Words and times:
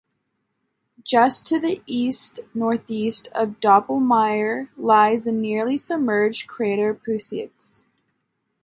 Just 1.03 1.45
to 1.45 1.59
the 1.59 1.83
east-northeast 1.85 3.27
of 3.35 3.59
Doppelmayer 3.59 4.69
lies 4.75 5.25
the 5.25 5.31
nearly 5.31 5.77
submerged 5.77 6.47
crater 6.47 6.95
Puiseux. 6.95 7.51